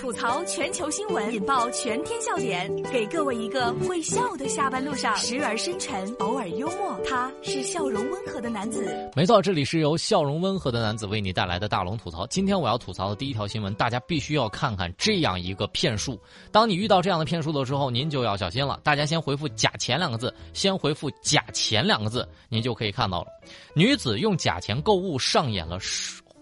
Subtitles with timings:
[0.00, 6.98] 吐槽全球新闻，引爆全天笑点，给各位一个会笑的下班路上，时而深沉，偶尔幽默。
[7.06, 8.82] 他是笑容温和的男子。
[9.14, 12.26] 没错，这里是由笑容温和的男子为你带来的大龙吐槽。
[12.28, 16.18] 今天我要吐槽的第一条新闻，大家必须要看看这样一个骗术。
[16.50, 18.80] 当你遇到这样的骗术的时候，您就要小心了。
[18.82, 23.26] 大家先回复“假钱”两个字，先回复“假钱”两个字，您就可以看到了。
[23.74, 25.78] 女子用假钱购物，上演了。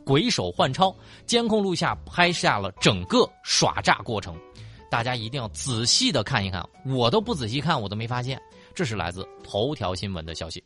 [0.08, 0.94] 鬼手换钞，
[1.26, 4.34] 监控录下拍下了整个耍诈过程，
[4.90, 6.66] 大家一定要仔细的看一看。
[6.86, 8.40] 我都不仔细看，我都没发现。
[8.74, 10.64] 这是来自头条新闻的消息。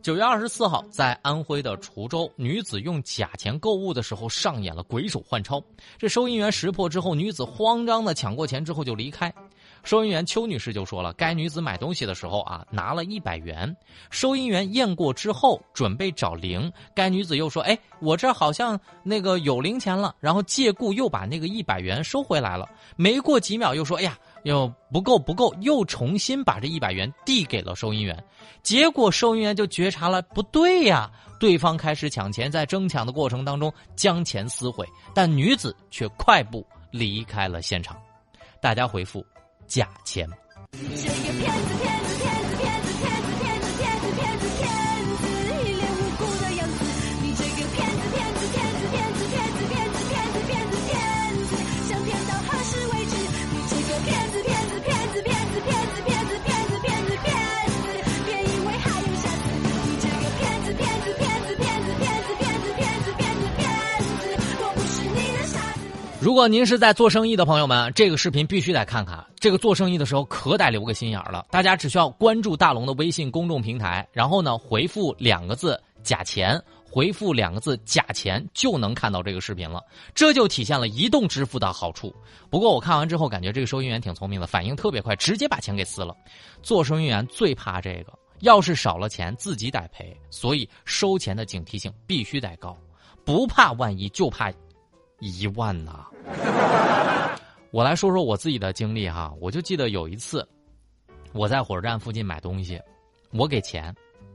[0.00, 5.60] 九月二十四号，在安徽的滁州，女子用假钱购物的时候上演了鬼手换钞。
[5.98, 9.34] 这收银员识破之后，女子慌张的抢过钱之后就离开。
[9.86, 13.72] 收银员邱女士就说了，该女子买东西的时候啊，拿了一百元。
[14.10, 22.68] 收银员验过之后，准备找零，该女子又说：“哎，我这好像那个有零钱了。”然后借故又把那个一百元收回来了。
[22.96, 28.20] 没过几秒又说：“哎呀，又不够不够。”又重新把这一百元递给了收银员。
[28.64, 37.96] 结果收银员就觉察了不对呀，对方开始抢钱，在争抢的过程当中将钱撕毁，但女子却快步离开了现场。
[38.60, 39.24] 大家回复。
[39.66, 40.28] 假钱，
[40.72, 42.05] 生一个骗子骗。
[66.18, 69.24] 如果您是在做生意的朋友们，这个视频必须得看看。
[69.38, 71.46] 这个做生意的时候可得留个心眼了。
[71.50, 76.60] 大家只需要关注大龙的微信公众平台，然后呢回复两个字“假钱”，
[76.90, 79.82] 回复两个字“假钱”就能看到这个视频了。
[80.14, 82.12] 这就体现了移动支付的好处。
[82.48, 86.16] 不过我看完之后感觉这个收银员挺聪明的，反应特别快，直接把钱给撕了。
[86.62, 92.74] 做收银员最怕这个，要是少了钱自己得赔，所以收钱的警惕性必须得高，
[93.22, 94.50] 不怕万一，就怕。
[95.18, 96.06] 一万呐！
[97.70, 100.46] 我来说说我自己的经历哈，我就记得有一次，
[101.32, 102.80] 我在火车站附近买东西，
[103.32, 103.94] 我给钱，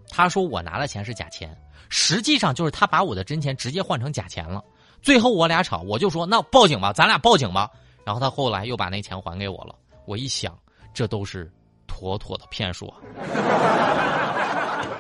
[0.10, 1.56] 他说我拿的钱是假钱，
[1.90, 4.64] 实际上就是他把我的真钱直接换成假钱了。
[5.02, 7.70] 最后我俩吵，我就说那报警吧，咱俩报警吧。
[8.04, 9.76] 然后他后来又把那钱还给我了。
[10.06, 10.58] 我一想，
[10.94, 11.52] 这都是
[11.88, 12.98] 妥妥的骗术啊！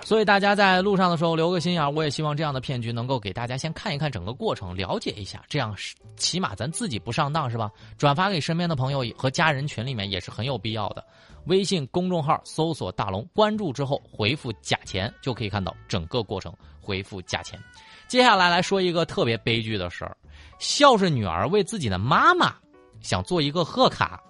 [0.03, 5.75] 所以大家在路上的时候留个心眼我也希望这样的骗局能够给大家先看一看整个过程，了解一下，这样
[6.17, 7.72] 起码咱自己不上当是吧？
[7.97, 11.06] 转发给身边的朋友和家人群里面也是很有必要的。
[11.45, 16.53] 微信公众号搜索“大龙”，关注之后回复“假钱”就可以看到整个过程。
[16.79, 17.59] 回复“假钱”，
[18.07, 20.18] 接下来来说一个特别悲剧的事儿：
[20.59, 22.53] 孝顺女儿为自己的妈妈
[23.01, 24.22] 想做一个贺卡，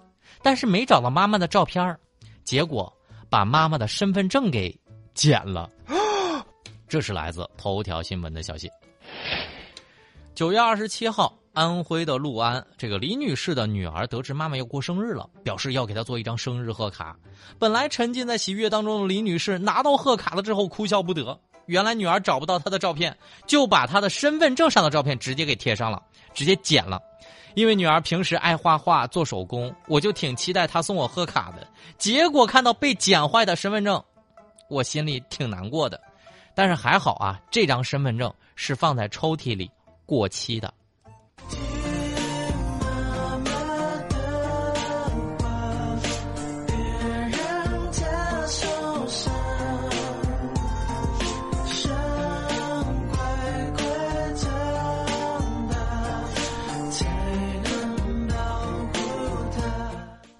[0.42, 1.98] 但是没找到妈妈的照片
[2.44, 2.90] 结果
[3.28, 4.78] 把妈妈的身份证给。
[5.14, 5.68] 剪了，
[6.88, 8.70] 这是来自头条新闻的消息。
[10.34, 17.14] 九月二十七号，安徽的六安，这个李女士的女儿得知妈妈要过生日了，表示要给她做一张生日贺卡。
[17.58, 21.38] 本来沉浸在喜悦当中的李女士拿到贺卡了之后哭笑不得。
[21.66, 26.02] 原来女儿找不到她的照片，就把她的身份证上的照片直接给贴上了，
[26.32, 27.00] 直接剪了。
[27.54, 31.66] 因为女儿平时爱画画、做手工，我就挺期待她送我贺卡的。
[31.98, 34.02] 结果看到被剪坏的身份证。
[34.72, 36.00] 我心里挺难过的，
[36.54, 39.70] 但是还好啊，这张身份证是放在抽屉里
[40.06, 40.72] 过期的。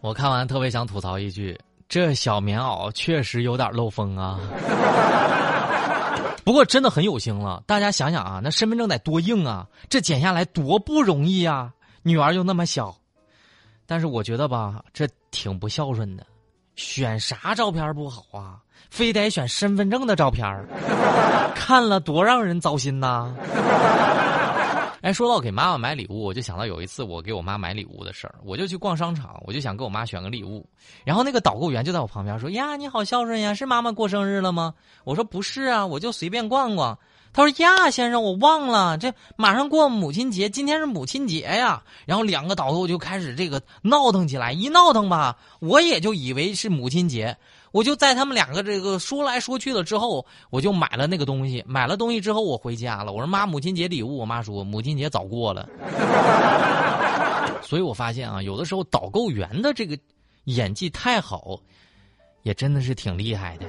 [0.00, 1.59] 我看完特别想吐槽一句。
[1.92, 4.41] 这小棉袄确实有点漏风啊，
[6.42, 7.62] 不过真的很有心了。
[7.66, 11.70] 大家想想啊，那身份证得多硬啊，这剪下来多不容易啊！
[12.02, 12.96] 女儿又那么小，
[13.84, 16.25] 但是我觉得吧，这挺不孝顺的。
[16.76, 18.56] 选啥照片不好啊，
[18.88, 20.49] 非得选身份证的照片
[21.55, 23.34] 看了多让人糟心呐。
[25.02, 28.37] 哎，说到给妈妈买礼物，我就想到有一次我给我妈买礼物的事儿。
[28.44, 30.64] 我就去逛商场，我就想给我妈选个礼物。
[31.04, 34.72] 然后那个导购员就在我旁边说：“呀，你好孝顺呀，是妈妈过生日了吗？”
[35.02, 36.96] 我说：“不是啊，我就随便逛逛。”
[37.34, 47.37] 他说：“呀，先生，我忘了，这马上过母亲节，今天是母亲节呀。”然后两个导购就开始这个闹腾起来，一闹腾吧，我也就以为是母亲节。
[47.72, 51.64] 我就在他们两个这个说来说去了之后，我就买了那个东西。
[51.66, 53.12] 买了东西之后，我回家了。
[53.12, 54.19] 我说妈，母亲节礼物。
[54.19, 55.69] 我妈说母亲节早过了。
[57.62, 59.98] 所以我发现啊，有的时候导购员的这个
[60.44, 61.58] 演技太好，
[62.42, 63.66] 也真的是挺厉害的。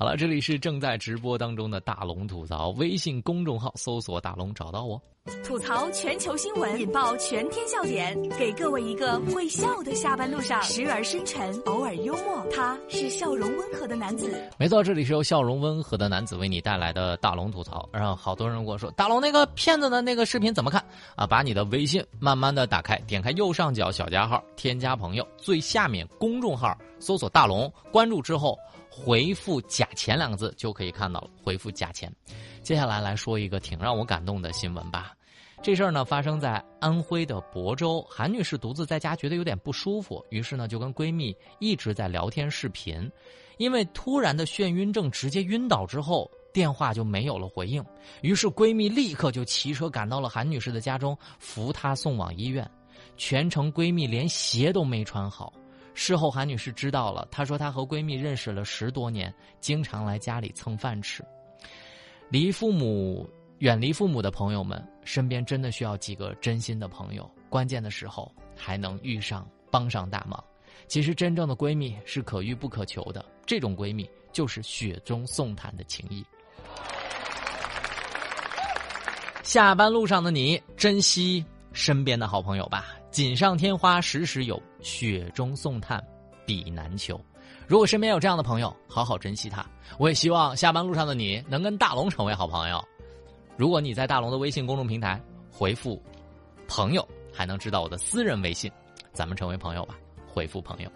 [0.00, 4.98] 好了，这里是正在直播当中的大龙吐槽，微信公众号搜索“大龙”找到我。
[5.44, 12.42] 吐槽全球新闻，引爆全天笑点，给各位一个会笑的下班路上，时而深沉，偶尔幽默。
[12.50, 14.32] 他是笑容温和的男子。
[14.58, 17.86] 没错，这里是由笑容温和的男子为你带来的大龙吐槽。
[17.92, 20.82] 然后好多人跟我说：“大龙，那个骗子的那个视频怎么看
[21.14, 28.58] 啊？”把你的微信慢慢的打开，点开右上角小加号，添加朋友，最下面公众号搜索“大龙”，关注之后。
[28.90, 31.30] 回复“假钱”两个字就可以看到了。
[31.42, 32.12] 回复“假钱”，
[32.60, 35.14] 接下来来说一个挺让我感动的新闻吧。
[35.62, 43.10] 这事儿呢发生在安徽的亳州，韩女士独自在家觉得有点不舒服，于是呢就跟闺蜜一直在聊天视频。
[43.58, 47.84] 因为突然的眩晕症直接晕倒之后，电话就没有了回应。
[48.22, 52.68] 于是闺蜜立刻就骑车赶到了韩女士的家中，扶她送往医院。
[53.18, 55.52] 全程闺蜜连鞋都没穿好。
[55.94, 57.26] 事后，韩女士知道了。
[57.30, 61.24] 她说，她和闺蜜认识了十多年，经常来家里蹭饭吃。
[62.28, 63.28] 离父母、
[63.58, 70.42] 远离父母的朋友们，身边真的需要几个真心的朋友，关键的时候还能遇上，帮上大忙。
[70.86, 76.24] 其实，真正的闺蜜是可遇不可求的，这种闺蜜就是雪中送炭的情谊。
[79.42, 82.94] 下班路上的你，珍惜身边的好朋友吧。
[83.10, 86.02] 锦上添花时时有，雪中送炭
[86.46, 87.20] 必难求。
[87.66, 89.64] 如果身边有这样的朋友，好好珍惜他。
[89.98, 92.82] 我也希望下班路上的你能跟大龙成为好朋友。
[93.56, 95.20] 如果你在大龙的微信公众平台
[95.50, 96.00] 回复
[96.68, 98.70] “朋友”，还能知道我的私人微信，
[99.12, 99.98] 咱们成为朋友吧。
[100.26, 100.90] 回复“朋友”。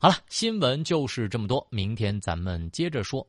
[0.00, 3.26] 好了，新闻就是这么多，明天咱们接着说。